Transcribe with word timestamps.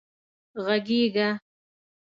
غږېږه 0.63 1.27